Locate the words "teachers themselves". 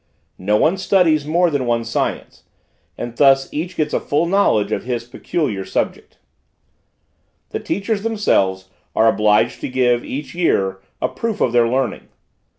7.59-8.69